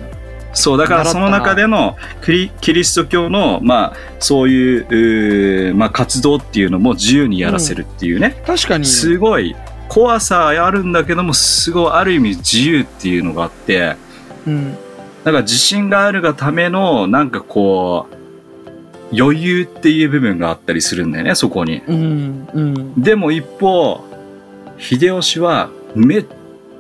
[0.53, 8.85] そう、だからその中でのクリキリスト教の、まあ、そういう、まあ、活動っていうのも自由にやらせるっていうね、確かに。
[8.85, 9.55] すごい
[9.89, 13.97] 怖さあるんだけども、すごいある意味自由っていうのがあって、
[14.47, 14.75] うん。
[15.25, 18.18] だから自信があるがための、なんかこう、
[19.13, 21.83] 余裕っていう部分があったりするんだよね、そこに。
[21.87, 22.49] うん。
[22.53, 23.03] うん。
[23.03, 24.05] でも一方、
[24.79, 26.27] 秀吉はめっ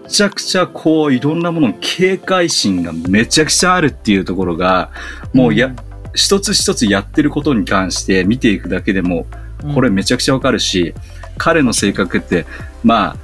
[0.08, 4.90] ちゃくちゃこういろんなものの警戒心がめちゃくちゃあるっていうところが、
[5.32, 5.74] もうや、
[6.14, 9.26] 一つ一つやってることに関して見ていくだけでも、
[9.64, 10.94] うん、これめちゃくちゃわかるし、
[11.36, 12.46] 彼の性格って、
[12.82, 13.16] まあ、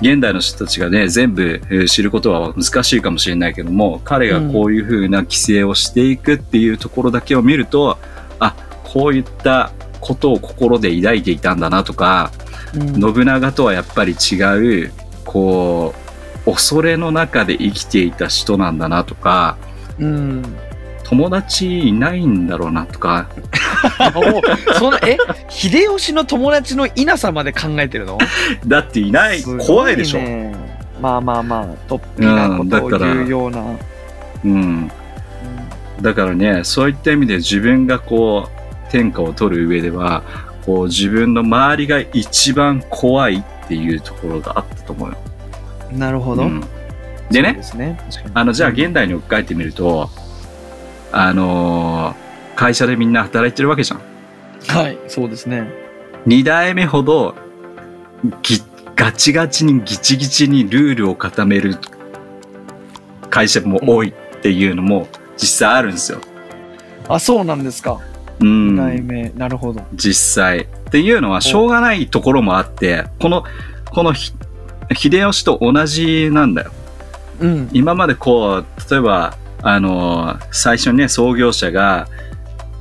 [0.00, 7.98] 現代の人たちがね、全部えー知ることは難しいかもしれないけども、彼がこういう風な規制をしていくっていうところだけを見ると、あ、
[8.92, 12.30] こういったことを心で抱いていたんだなとか、
[12.74, 14.92] うん、信長とはやっぱり違う
[15.24, 15.94] こ
[16.46, 19.58] う恐れの中で生きていた人なんだなとか
[19.98, 20.42] うん。
[21.04, 23.30] 友達いないんだろうなとか。
[24.14, 25.16] おそんな、え？
[25.48, 28.18] 秀吉の友達のいなさまで考えてるの？
[28.66, 29.40] だっていない。
[29.40, 30.54] すご怖いでしょ、ね
[31.00, 33.62] まあまあまあ、突飛なことを言うような。
[34.44, 34.90] うん、
[36.02, 38.57] だからねそういった意味で自分がこう
[38.90, 40.22] 天下を取る上では
[40.64, 45.18] こう自分の周りが一番怖いっていうところがあったと思うよ。
[45.92, 46.42] うんなるほど。
[46.42, 46.60] うん
[47.30, 47.98] でねね。
[48.32, 50.08] あのじゃあ現代に置き換えてみると
[51.12, 54.00] あのー会社でみんな働いてるわけじゃん。
[54.66, 55.70] はい、そうですね。
[56.26, 57.36] 二代目ほど
[58.42, 58.60] ぎ
[58.96, 61.76] ガチガチにギチギチにルールを固める
[63.30, 66.20] 会社も多いっていうのも実際あるんですよ。
[67.06, 68.00] あ、そうなんですか。
[68.40, 69.30] う二代ん、目。
[69.30, 69.82] なるほど。
[69.94, 70.60] 実際。
[70.60, 73.44] っていうのはしょうがないところもあって、この、
[73.90, 74.32] このひ
[74.94, 76.72] 秀吉と同じなんだよ。
[77.40, 77.70] うん。
[77.72, 82.08] 今までこう、例えば、あの、最初にね、創業者が、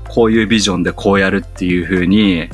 [0.10, 2.50] こういうビジョンでこうやるっていう風に、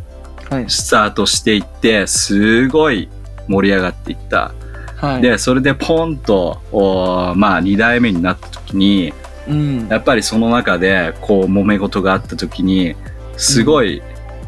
[0.50, 0.66] はい。
[0.68, 3.10] スタートしていって、すごい
[3.48, 4.54] 盛り上がっていった。
[4.98, 5.22] はい。
[5.22, 9.14] で、それでポンと、おまあ、2代目になった時に、
[9.48, 9.88] うん。
[9.88, 12.96] やっぱりその中で、こう、揉め事があった時に、
[13.38, 14.02] すごい、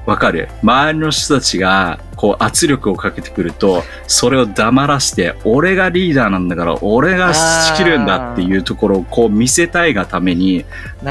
[0.05, 0.49] わかる。
[0.61, 10.65] 周りの人たちが、こう、圧力をかけてくると、それを黙らして、俺がリーダーなんだから、俺が仕切るんだっていうところを、こう、見せたいがために、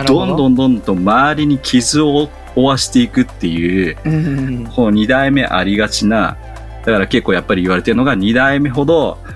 [0.07, 0.27] ど。
[0.27, 4.19] んどんどんどん周りに傷を負わしていくっていう、うんう
[4.61, 6.37] んこう2代目ありがちな、
[6.85, 9.35] だから結構やっぱり言われてるのが2代目ほどうん。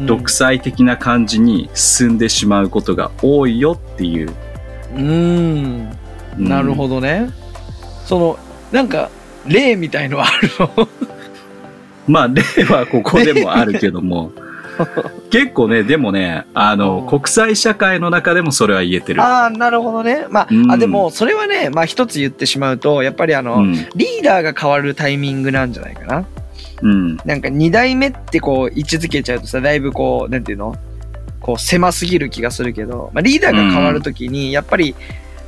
[0.00, 4.32] 独裁的な感じに進んでしまうことが多いよっていう。
[4.96, 5.90] うん。
[6.38, 6.96] なるほど。
[6.96, 7.30] どね。
[8.04, 8.38] その、
[8.70, 9.10] なんか、
[9.46, 10.88] 例みたいのはあるの？
[12.08, 14.32] まあ例はここでもあるけども、
[15.30, 19.22] 結構ね、でもね、あの、うん国際社会の中でもそれは言えてる。
[19.22, 20.26] ああ、なるほどね。
[20.30, 23.74] まあ、うんあ、でも、それはね、まあ一つ言ってしまうと、やっぱりあの、うん。
[23.94, 26.24] リーダーが変わるタイミングなんじゃないかな。
[26.82, 27.16] うん。
[27.24, 30.76] なんか二代目ってこう位置づけちゃうとさ、だいぶこう、なんていうの？
[31.40, 34.94] こう狭すぎる気がするけど、まあリーダーが変わるときに、やっぱり、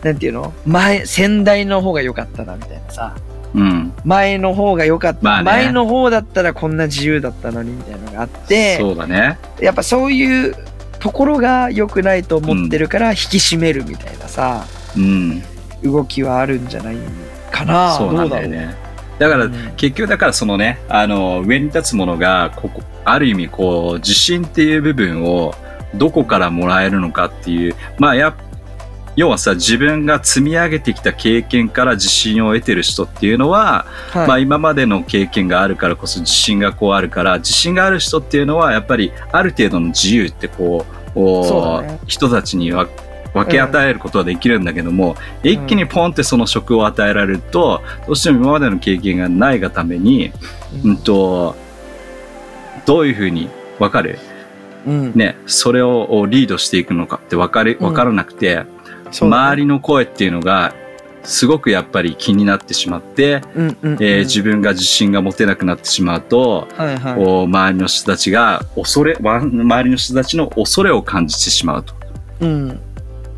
[0.02, 0.52] なんていうの？
[0.66, 3.16] 前、先代の方が良かったな、みたいなさ。
[3.54, 3.92] うん。
[4.04, 9.38] 前の方が良かった、まあね前の方だったらこんな自由だったのにみたいなのがあってそうだね。
[9.60, 10.56] やっぱそういう
[10.98, 14.64] ところが良くないと思ってるから引き締めるみたいなさ、
[14.96, 15.42] うん。
[15.84, 16.96] 動きはあるんじゃない
[17.52, 18.74] かなそうなんだよね。
[19.18, 25.54] だから、結局だからそのね、あの、上に立つものが、ここ、ある意味こう、自信っていう部分を
[25.94, 28.34] どこからもらえるのかっていう、まあやっ
[29.16, 34.28] 要はさ、自分が積み上げてきた経験から自信を得てる人っていうのは、はい。
[34.28, 40.90] まあ今までの経験があるからこそ自信がこうあるから、自信がある人っていうのはやっぱりある程度の自由ってこう、
[41.82, 42.00] ね。
[42.06, 42.88] 人たちには
[43.34, 50.32] 分け与えることはできるんだけども、一気にポンってその職を与えられると、どうしても今までの経験がないがために、
[50.84, 50.96] うん。
[50.96, 51.56] と、
[52.86, 54.20] どういうふうに分かる？
[54.86, 55.12] うん。
[55.14, 57.78] ね、それをリードしていくのかって分かり、うん。
[57.88, 58.64] 分からなくて、
[59.10, 60.72] 周りの声っていうのが、
[61.24, 63.94] すごくやっぱり気になってしまって、うんうんうん。
[63.94, 67.44] えー自分が自信が持てなくなってしまうと、はいはい。
[67.46, 71.94] 周りの人たちが恐れ、わ周りの人たちの恐れを感じてしまうと。
[72.40, 72.80] うん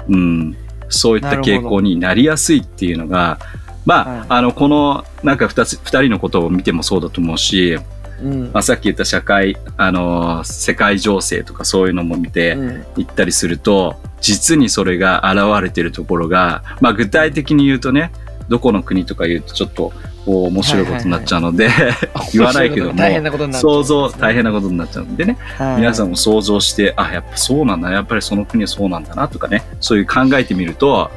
[0.08, 0.56] うん、
[0.88, 3.38] そういった傾向になりやすいっていうのが、
[3.84, 4.26] まあ、はい。
[4.28, 7.78] あの、この、なんか二つ、二人のことを見てもそうだと思うし、
[8.20, 8.50] うん。
[8.52, 12.84] まあ、さっき言った社会、あの、世界情勢とかそういうのも見て、うん。
[12.96, 18.10] 行ったりすると、実にそれが現れてるところが、まあ具体的に言うとね、
[18.48, 19.92] どこの国とか言うとちょっと
[20.26, 21.70] こう面白いことになっちゃうので、
[22.34, 31.10] 言わないけども大変なことになっちゃう想像、大変なことになっちゃうのでね、はい皆さんも想像して、あ、やっぱそうなんだ、やっぱりその国はそうなんだなとかね、そういう考えてみると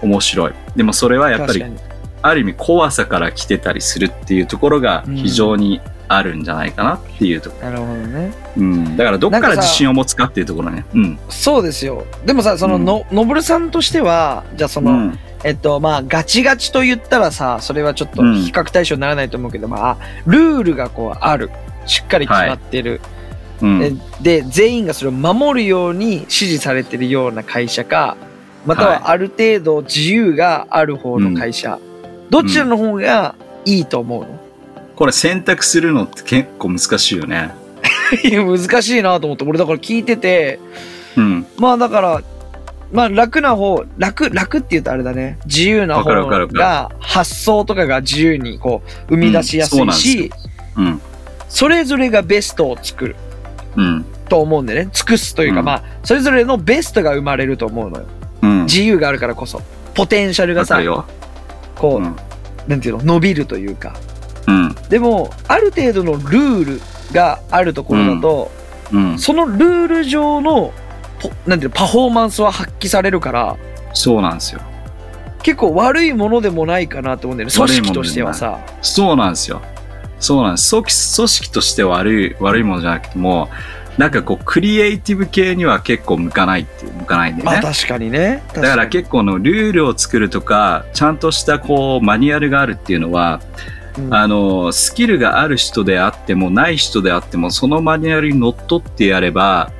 [0.00, 0.52] 面白い。
[0.76, 1.64] でもそれはやっぱり
[2.22, 7.70] ある意味怖さから来てたりするっていうところが非常にあるんじゃないかなっていうところ。
[7.70, 8.96] なるほどねうん。
[8.96, 10.84] だからどっから自信を持つかっていうところね。
[10.94, 11.18] うん。
[11.28, 15.18] そうですよでもさそのののぼるさんとしてはじゃあその、うん。
[15.44, 18.34] えっとまあガチガチと言ったらさそれはちょっとうん。
[18.42, 21.50] 比較対象にならないと思うけど、まあルールがこうある。
[21.86, 23.00] しっかり決まってる、
[23.60, 23.78] うん。
[23.80, 28.16] でで全員がそれを守るように指示されてるような会社か
[28.66, 31.80] またはある程度自由がある方の会社、
[32.30, 34.40] どちらの方がいいと思うの、
[34.94, 37.50] これ選択するのって結構難しいよね。
[38.22, 39.44] いや難しいなと思って。
[39.44, 40.60] 俺だから聞いてて。
[41.16, 41.46] うん。
[41.58, 42.22] まあだから
[42.92, 50.30] まあ楽な方楽楽って言うとあれだね自由な方が発想とかが自由にこう生み出しやすいし、
[50.76, 51.00] うん。
[51.48, 53.16] それぞれがベストを作る
[53.76, 54.04] うん。
[54.28, 58.06] と思うんでね尽くすというか、うんまあそれぞれのベストが生まれると思うのよ
[58.42, 58.64] うん。
[58.64, 59.60] 自由があるからこそ
[59.94, 60.80] ポテンシャルがさ。
[61.76, 62.16] こう、うん。
[62.68, 63.04] なんていうの？
[63.04, 63.96] 伸びるというか
[64.46, 64.74] うん。
[64.88, 66.80] でもある程度のルール
[67.12, 68.50] があるところだと、
[68.92, 69.18] うん。
[69.18, 70.81] そのルール上のポ
[71.46, 73.56] なんていうのパフォーマンスは発揮されるから
[73.92, 74.60] そうなんですよ。
[75.42, 79.60] 結構悪いものでもないかなと思うんだよね組織としてはさそうなんですよ。
[80.22, 80.70] そうなんです。
[80.70, 83.50] 組織組織として悪い、悪いものじゃなくても、
[83.98, 87.60] なんかこう、クリエイティブ系には結構向かないっていう、向かないんだよね。
[87.60, 93.40] まあ確かにねだから確結構のルールを作るとか、ちゃんとしたこう、マニュアルがあるっていうのは、
[93.94, 99.72] かにうんあの、スキルがある人であっても、ない人であっても、そのマニュアルにのっとってやれば、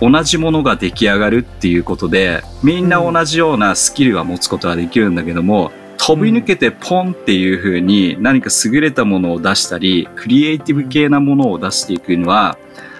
[0.00, 12.58] 同じものが出来上がるっていうことで、みんな同じようなスキルは持つことができるんだけども、飛び抜けてポンっていう風に何か優れたものを出したり、クリエイティブ系なものを出していくには、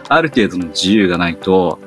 [0.09, 1.79] ある程度の自由がないと、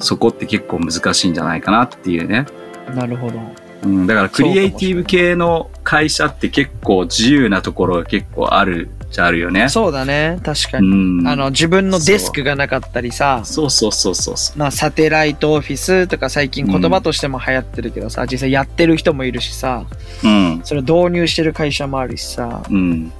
[0.00, 2.46] そこって結構難しいんじゃないかなっていうね。
[2.54, 2.60] うん
[2.94, 3.40] なるほど
[3.82, 9.68] うん、だからクリエイティブ系の会社って結構自由なところが結構あるじゃあるよね。
[9.68, 11.28] そうだね確かうに、ん。
[11.28, 19.84] あの自分のデスクがなかったりさそうそうそうそうそまあサテライトオフィスとか最近言葉としても流行ってるけどさ、実際やってる人もいるしさ
[20.22, 20.28] う。
[20.28, 20.60] うん。
[20.62, 23.12] それを導入してる会社もあるしさうん。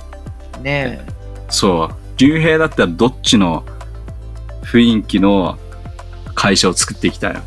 [0.63, 1.01] ね
[1.49, 1.95] そう。
[2.19, 3.65] 竜兵だったらどっちの
[4.63, 5.59] 雰囲気の
[6.35, 7.41] 会社を作っていきたいの？
[7.41, 7.43] え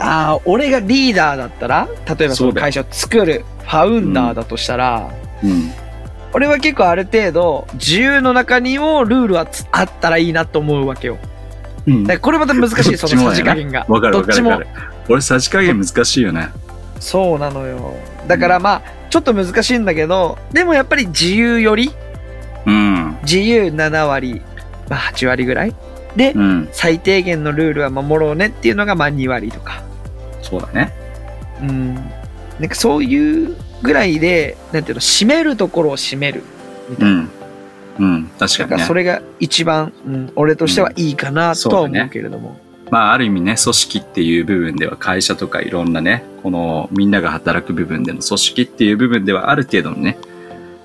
[0.00, 1.88] ああ俺がリーダーだったら
[2.18, 5.10] 例えばその会社を作るファウンダーだとしたら、
[5.44, 5.70] うん。
[6.32, 11.18] 俺は結構ある程度自由の中にもルールはつあったらいいなと思うわけよ。
[11.86, 12.02] うん。
[12.04, 13.86] だからこれまた難しい そのさじ加減が。
[13.88, 14.66] わかるわかるわかる。
[15.08, 16.48] 俺、さじ加減難しいよね。
[17.00, 17.94] そうなのよ。
[18.26, 21.92] だからまあちょっと難しいんだけどでもやっぱり自由より。
[22.66, 23.16] うん。
[23.22, 24.42] 自由7割、
[24.90, 25.74] まあ、8割ぐらい。
[26.16, 26.68] で、うん。
[26.72, 29.82] 最低限のルールは守ろうねっていうのがまあ2割とか。
[30.42, 30.92] そうだね。
[31.62, 31.94] うん。
[31.94, 36.42] なんかそういうぐらいでなんていうの締めるところを締める
[36.90, 37.30] みたいな、うん。
[37.98, 38.30] うん。
[38.38, 38.94] 確かにねだからそ。
[38.94, 42.58] れが一番、うん、俺としてはいいかなとは思うけれども、
[42.90, 50.18] まあ、ある意味ね、組織っていう部分では会社とかいろんなね、このみんなが働く部分での組織っていう部分ではある程度のね、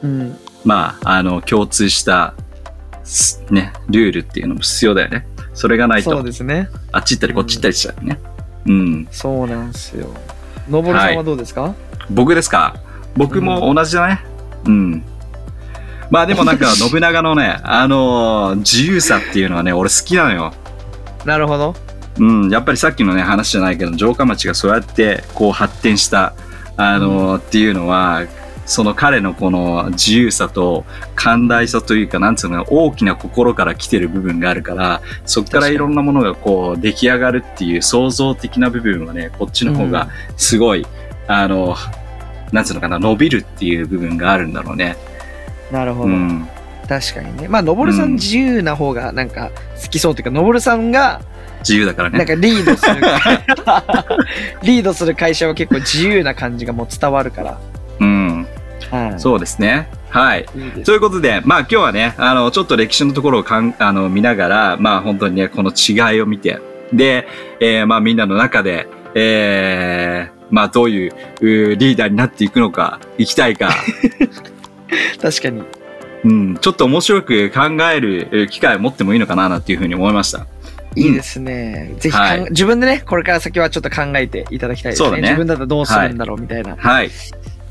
[0.02, 2.34] うん、まあ、あの、共通した、
[3.04, 5.28] すね、ルールっていうのも必要だよね。
[5.54, 8.20] それがないそうと、ですねあっち行ったりこっち行ったりしちゃうね。
[8.66, 9.08] うん。
[9.12, 10.08] そうなんですよ
[10.68, 11.76] のぼるさんはどうですか、
[12.10, 12.76] 僕ですか？
[13.16, 14.24] 僕も同じだね。
[14.66, 15.04] うん。
[16.10, 20.54] まあでもなんか、 信長のね、あのー自由さっていうのはね、俺好きなのよ。
[21.26, 21.76] なるほど
[22.20, 26.34] うん、やっぱりさっきのね、話じゃないけど、城下町がそうやって、こう発展した、
[26.78, 28.24] あのーっていうのは、
[28.66, 30.86] その彼のこの自由さと
[31.16, 40.86] 寛大さというか、なんつうの大きな心から来てる部分があるから、そこからいろんなものがこう出来上がるっていう創造的な部分はね、こっちの方がすごい、
[41.28, 41.76] あの、
[42.54, 44.96] なんつうのかな、伸びるっていう部分があるんだろうね。
[45.72, 46.10] なるほど。
[46.10, 46.48] うん。
[46.88, 47.48] 確かにね。
[47.48, 49.50] まあ、のぼるさうんん自由な方がなんか
[49.82, 51.22] 好きそうっていうか、のぼるさんが
[51.60, 52.18] 自由だからね。
[52.20, 53.02] なんかリードする、
[54.64, 57.58] リードする会社は結構自由な感じがもう伝わるから。
[58.00, 58.48] うん。
[58.92, 59.20] はい。
[59.20, 59.88] そうですね。
[60.10, 60.46] はい。
[60.56, 66.60] いいということで、まあ今日はね、あの、ちょっと歴史のところをかんあの見ながら、まあ本当にね、この違いを見て、
[66.92, 67.28] で、
[67.60, 73.70] えーまあみんなの中で、えーまあどういうリーダーになっていくのか、行きたいか、
[75.22, 75.64] 確かに。
[76.26, 80.48] うん、ちょっと面白く考えるえー機会を持ってもいいのかな、なんていうふうに思いました。
[80.96, 81.92] いいですね。
[82.00, 85.10] ぜひかん、はい自分でね、これから先はちょっと考えていただきたいですね。
[85.10, 86.76] そうだね自分だったらどうするんだろうみたいな。
[86.76, 87.10] はい。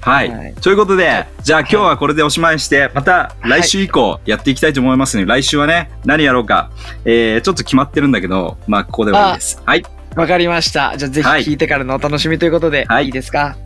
[0.01, 0.31] はい。
[0.31, 6.71] はいということで、じゃあ今日はこれでおしまいにして、また来週以降やっていきたいと思いますので、来週はね、何やろうか、
[7.05, 9.63] えー、ちょっと決まってるんだけど、まあここではいいです。
[9.65, 9.85] はい。
[10.17, 10.95] わかりました。
[10.97, 13.57] じゃあぜひはい聞いてからのお楽しみということで、はいい、いですか？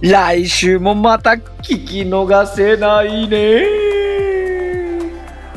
[0.00, 3.64] 来週もまた聞き逃せないね。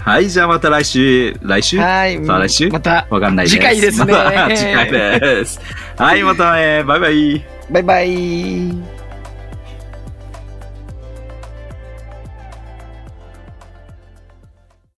[0.01, 1.77] はい、じゃあまた来週、来週？
[1.79, 2.25] はい。
[2.25, 2.69] さあ来週？
[2.69, 3.55] またわかんないです。
[3.57, 5.59] 次回ですねまた 次回です。
[5.97, 7.45] はい、またね、バイバイ。
[7.69, 8.98] バイバイ。